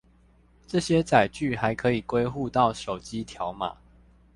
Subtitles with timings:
[0.67, 3.75] 這些載具還可以歸戶到手機條碼